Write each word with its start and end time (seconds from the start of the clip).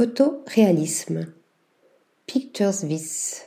Photoréalisme. 0.00 1.26
Pictures 2.26 2.86
vis. 2.86 3.42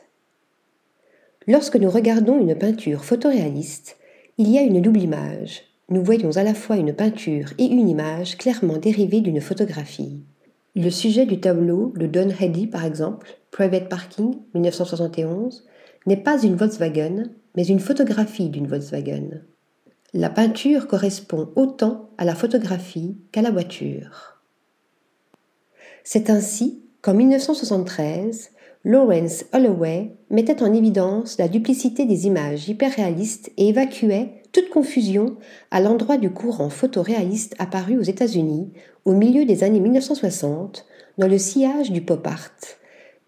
Lorsque 1.48 1.78
nous 1.78 1.90
regardons 1.90 2.40
une 2.40 2.54
peinture 2.54 3.04
photoréaliste, 3.04 3.98
il 4.38 4.52
y 4.52 4.60
a 4.60 4.62
une 4.62 4.80
double 4.80 5.02
image. 5.02 5.64
Nous 5.90 6.04
voyons 6.04 6.38
à 6.38 6.44
la 6.44 6.54
fois 6.54 6.78
une 6.78 6.94
peinture 6.94 7.54
et 7.58 7.66
une 7.66 7.90
image 7.90 8.38
clairement 8.38 8.78
dérivée 8.78 9.22
d'une 9.22 9.42
photographie. 9.42 10.22
Le 10.76 10.92
sujet 10.92 11.26
du 11.26 11.40
tableau 11.40 11.92
de 11.98 12.06
Don 12.06 12.30
Hedy, 12.30 12.68
par 12.68 12.86
exemple, 12.86 13.36
Private 13.50 13.90
Parking, 13.90 14.36
1971, 14.54 15.66
n'est 16.06 16.18
pas 16.18 16.40
une 16.40 16.56
Volkswagen, 16.56 17.32
mais 17.56 17.66
une 17.66 17.80
photographie 17.80 18.50
d'une 18.50 18.68
Volkswagen. 18.68 19.42
La 20.14 20.30
peinture 20.30 20.86
correspond 20.86 21.50
autant 21.56 22.12
à 22.20 22.26
la 22.26 22.36
photographie 22.36 23.18
qu'à 23.32 23.42
la 23.42 23.50
voiture. 23.50 24.33
C'est 26.04 26.30
ainsi 26.30 26.84
qu'en 27.02 27.14
1973, 27.14 28.52
Lawrence 28.84 29.46
Holloway 29.54 30.12
mettait 30.30 30.62
en 30.62 30.74
évidence 30.74 31.38
la 31.38 31.48
duplicité 31.48 32.06
des 32.06 32.28
images 32.28 32.68
hyperréalistes 32.68 33.52
et 33.56 33.70
évacuait 33.70 34.42
toute 34.52 34.70
confusion 34.70 35.38
à 35.72 35.80
l'endroit 35.80 36.18
du 36.18 36.30
courant 36.30 36.70
photoréaliste 36.70 37.56
apparu 37.60 37.98
aux 37.98 38.04
États-Unis 38.04 38.74
au 39.06 39.14
milieu 39.14 39.46
des 39.46 39.64
années 39.64 39.80
1960 39.80 40.86
dans 41.18 41.28
le 41.28 41.38
sillage 41.38 41.92
du 41.92 42.02
pop 42.02 42.28
art, 42.28 42.52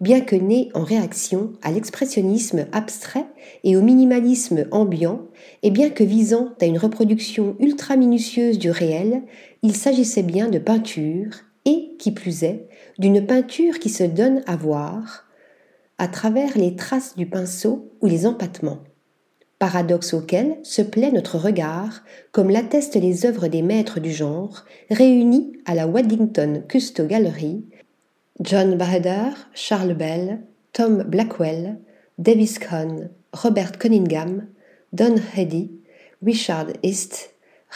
bien 0.02 0.20
que 0.20 0.36
né 0.36 0.68
en 0.74 0.84
réaction 0.84 1.54
à 1.62 1.72
l'expressionnisme 1.72 2.66
abstrait 2.72 3.26
et 3.64 3.78
au 3.78 3.80
minimalisme 3.80 4.66
ambiant, 4.70 5.22
et 5.62 5.70
bien 5.70 5.88
que 5.88 6.04
visant 6.04 6.50
à 6.60 6.66
une 6.66 6.78
reproduction 6.78 7.56
ultra 7.58 7.96
minutieuse 7.96 8.58
du 8.58 8.70
réel, 8.70 9.22
il 9.62 9.74
s'agissait 9.74 10.22
bien 10.22 10.48
de 10.48 10.58
peinture 10.58 11.45
et, 11.66 11.96
qui 11.98 12.12
plus 12.12 12.44
est, 12.44 12.68
d'une 12.98 13.26
peinture 13.26 13.78
qui 13.78 13.90
se 13.90 14.04
donne 14.04 14.42
à 14.46 14.56
voir 14.56 15.26
à 15.98 16.08
travers 16.08 16.56
les 16.56 16.76
traces 16.76 17.16
du 17.16 17.26
pinceau 17.26 17.90
ou 18.00 18.06
les 18.06 18.26
empattements. 18.26 18.80
Paradoxe 19.58 20.12
auquel 20.12 20.58
se 20.62 20.82
plaît 20.82 21.10
notre 21.10 21.38
regard, 21.38 22.02
comme 22.32 22.50
l'attestent 22.50 23.00
les 23.00 23.24
œuvres 23.24 23.48
des 23.48 23.62
maîtres 23.62 24.00
du 24.00 24.12
genre, 24.12 24.64
réunies 24.90 25.52
à 25.64 25.74
la 25.74 25.86
Waddington 25.86 26.62
Custo 26.68 27.06
Gallery, 27.06 27.64
John 28.40 28.76
Bahadur, 28.76 29.32
Charles 29.54 29.94
Bell, 29.94 30.42
Tom 30.74 31.04
Blackwell, 31.04 31.78
Davis 32.18 32.58
Cohn, 32.58 33.08
Robert 33.32 33.78
Cunningham, 33.78 34.46
Don 34.92 35.16
Hedy, 35.34 35.70
Richard 36.22 36.68
East, 36.82 37.30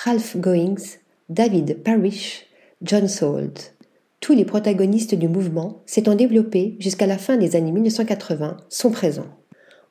Ralph 0.04 0.36
Goings, 0.36 0.98
David 1.30 1.82
Parrish, 1.82 2.46
John 2.82 3.08
Salt 3.08 3.74
tous 4.20 4.34
les 4.34 4.44
protagonistes 4.44 5.14
du 5.14 5.28
mouvement, 5.28 5.82
s'étant 5.86 6.14
développés 6.14 6.76
jusqu'à 6.78 7.06
la 7.06 7.18
fin 7.18 7.36
des 7.36 7.56
années 7.56 7.72
1980, 7.72 8.58
sont 8.68 8.90
présents. 8.90 9.26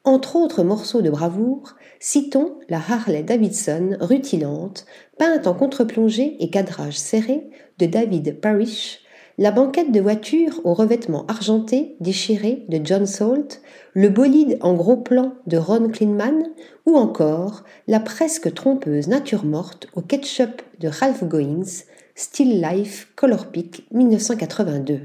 Entre 0.04 0.36
autres 0.36 0.64
morceaux 0.64 1.02
de 1.02 1.10
bravoure, 1.10 1.76
citons 2.00 2.58
la 2.70 2.78
Harley 2.78 3.24
Davidson 3.24 3.98
rutilante, 4.00 4.86
peinte 5.18 5.46
en 5.46 5.54
contre-plongée 5.54 6.38
et 6.40 6.50
cadrage 6.50 6.98
serré 6.98 7.50
de 7.80 7.86
David 7.86 8.40
Parrish, 8.40 9.02
la 9.40 9.52
banquette 9.52 9.92
de 9.92 10.02
voiture 10.02 10.60
au 10.66 10.74
revêtement 10.74 11.26
argenté 11.28 11.96
déchiré 12.02 12.66
de 12.68 12.80
John 12.84 13.06
Salt, 13.06 13.62
le 13.94 14.10
bolide 14.10 14.58
en 14.62 14.74
gros 14.74 14.98
plan 14.98 15.34
de 15.48 15.58
Ron 15.58 15.88
Kleinman 15.90 16.44
ou 16.86 16.98
encore 16.98 17.64
la 17.88 18.02
presque 18.02 18.54
trompeuse 18.54 19.08
nature 19.08 19.46
morte 19.46 19.88
au 19.96 20.02
ketchup 20.02 20.62
de 20.80 20.90
Ralph 20.90 21.24
Goings, 21.24 21.84
Still 22.22 22.62
Life 22.62 23.08
Color 23.16 23.46
Peak 23.46 23.86
1982. 23.94 25.00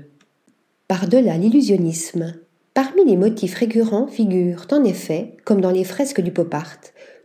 Par-delà 0.89 1.39
l'illusionnisme, 1.39 2.34
parmi 2.75 3.05
les 3.05 3.17
motifs 3.17 3.55
récurrents 3.55 4.09
figurent 4.09 4.67
en 4.73 4.83
effet, 4.83 5.37
comme 5.45 5.61
dans 5.61 5.70
les 5.70 5.85
fresques 5.85 6.20
du 6.20 6.33
pop 6.33 6.53
art, 6.53 6.81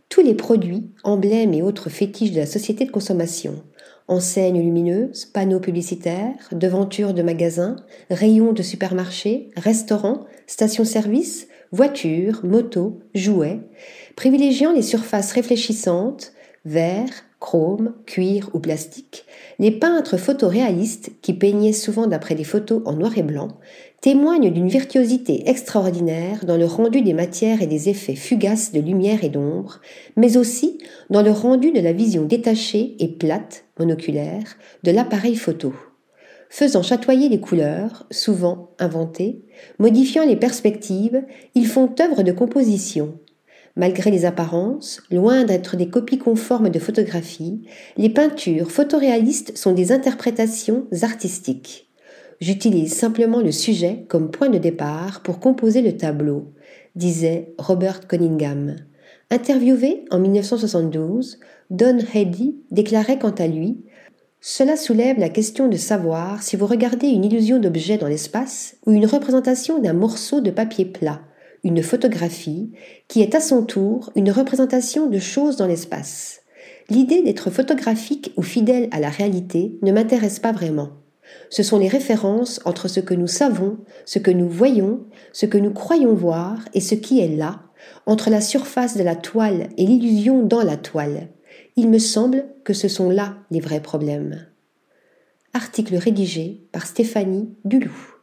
tous 0.08 0.20
les 0.20 0.36
produits, 0.36 0.92
emblèmes 1.02 1.54
et 1.54 1.62
autres 1.62 1.90
fétiches 1.90 2.30
de 2.30 2.38
la 2.38 2.46
société 2.46 2.84
de 2.84 2.92
consommation. 2.92 3.64
Enseignes 4.06 4.62
lumineuses, 4.62 5.24
panneaux 5.24 5.58
publicitaires, 5.58 6.36
devantures 6.52 7.12
de 7.12 7.22
magasins, 7.22 7.74
rayons 8.10 8.52
de 8.52 8.62
supermarchés, 8.62 9.48
restaurants, 9.56 10.24
stations-service, 10.46 11.48
voitures, 11.72 12.42
motos, 12.44 13.00
jouets, 13.16 13.58
privilégiant 14.14 14.72
les 14.72 14.82
surfaces 14.82 15.32
réfléchissantes, 15.32 16.32
verre, 16.64 17.10
chrome, 17.40 17.94
cuir 18.06 18.50
ou 18.52 18.58
plastique, 18.58 19.24
les 19.58 19.70
peintres 19.70 20.18
photoréalistes, 20.18 21.10
qui 21.22 21.32
peignaient 21.32 21.72
souvent 21.72 22.06
d'après 22.06 22.34
des 22.34 22.44
photos 22.44 22.82
en 22.84 22.94
noir 22.94 23.16
et 23.16 23.22
blanc, 23.22 23.48
témoignent 24.00 24.50
d'une 24.50 24.68
virtuosité 24.68 25.48
extraordinaire 25.48 26.44
dans 26.44 26.56
le 26.56 26.64
rendu 26.64 27.02
des 27.02 27.12
matières 27.12 27.62
et 27.62 27.66
des 27.66 27.88
effets 27.88 28.14
fugaces 28.14 28.72
de 28.72 28.80
lumière 28.80 29.24
et 29.24 29.28
d'ombre, 29.28 29.80
mais 30.16 30.36
aussi 30.36 30.78
dans 31.10 31.22
le 31.22 31.30
rendu 31.30 31.72
de 31.72 31.80
la 31.80 31.92
vision 31.92 32.24
détachée 32.24 32.96
et 32.98 33.08
plate, 33.08 33.64
monoculaire, 33.78 34.56
de 34.82 34.90
l'appareil 34.90 35.36
photo. 35.36 35.74
Faisant 36.52 36.82
chatoyer 36.82 37.28
les 37.28 37.38
couleurs, 37.38 38.06
souvent 38.10 38.70
inventées, 38.80 39.42
modifiant 39.78 40.26
les 40.26 40.34
perspectives, 40.34 41.22
ils 41.54 41.66
font 41.66 41.94
œuvre 42.00 42.24
de 42.24 42.32
composition, 42.32 43.19
Malgré 43.76 44.10
les 44.10 44.24
apparences, 44.24 45.00
loin 45.10 45.44
d'être 45.44 45.76
des 45.76 45.88
copies 45.88 46.18
conformes 46.18 46.70
de 46.70 46.78
photographies, 46.78 47.62
les 47.96 48.08
peintures 48.08 48.70
photoréalistes 48.70 49.56
sont 49.56 49.72
des 49.72 49.92
interprétations 49.92 50.86
artistiques. 51.02 51.88
J'utilise 52.40 52.94
simplement 52.94 53.40
le 53.40 53.52
sujet 53.52 54.06
comme 54.08 54.30
point 54.30 54.48
de 54.48 54.58
départ 54.58 55.22
pour 55.22 55.38
composer 55.38 55.82
le 55.82 55.96
tableau, 55.96 56.52
disait 56.96 57.54
Robert 57.58 58.08
Cunningham. 58.08 58.76
Interviewé 59.30 60.04
en 60.10 60.18
1972, 60.18 61.38
Don 61.70 61.98
Hedy 62.12 62.56
déclarait 62.72 63.18
quant 63.18 63.30
à 63.30 63.46
lui 63.46 63.84
Cela 64.40 64.76
soulève 64.76 65.20
la 65.20 65.28
question 65.28 65.68
de 65.68 65.76
savoir 65.76 66.42
si 66.42 66.56
vous 66.56 66.66
regardez 66.66 67.06
une 67.06 67.24
illusion 67.24 67.60
d'objet 67.60 67.98
dans 67.98 68.08
l'espace 68.08 68.76
ou 68.86 68.92
une 68.92 69.06
représentation 69.06 69.78
d'un 69.78 69.92
morceau 69.92 70.40
de 70.40 70.50
papier 70.50 70.86
plat 70.86 71.20
une 71.64 71.82
photographie, 71.82 72.70
qui 73.08 73.22
est 73.22 73.34
à 73.34 73.40
son 73.40 73.62
tour 73.64 74.10
une 74.14 74.30
représentation 74.30 75.08
de 75.08 75.18
choses 75.18 75.56
dans 75.56 75.66
l'espace. 75.66 76.40
L'idée 76.88 77.22
d'être 77.22 77.50
photographique 77.50 78.32
ou 78.36 78.42
fidèle 78.42 78.88
à 78.90 79.00
la 79.00 79.10
réalité 79.10 79.78
ne 79.82 79.92
m'intéresse 79.92 80.38
pas 80.38 80.52
vraiment. 80.52 80.90
Ce 81.48 81.62
sont 81.62 81.78
les 81.78 81.88
références 81.88 82.60
entre 82.64 82.88
ce 82.88 83.00
que 83.00 83.14
nous 83.14 83.28
savons, 83.28 83.78
ce 84.04 84.18
que 84.18 84.30
nous 84.30 84.48
voyons, 84.48 85.04
ce 85.32 85.46
que 85.46 85.58
nous 85.58 85.72
croyons 85.72 86.14
voir 86.14 86.58
et 86.74 86.80
ce 86.80 86.94
qui 86.94 87.20
est 87.20 87.36
là, 87.36 87.62
entre 88.06 88.30
la 88.30 88.40
surface 88.40 88.96
de 88.96 89.02
la 89.02 89.16
toile 89.16 89.68
et 89.76 89.86
l'illusion 89.86 90.42
dans 90.42 90.62
la 90.62 90.76
toile. 90.76 91.28
Il 91.76 91.88
me 91.88 91.98
semble 91.98 92.46
que 92.64 92.72
ce 92.72 92.88
sont 92.88 93.10
là 93.10 93.36
les 93.50 93.60
vrais 93.60 93.80
problèmes. 93.80 94.46
Article 95.52 95.96
rédigé 95.96 96.62
par 96.72 96.86
Stéphanie 96.86 97.50
Dulou. 97.64 98.19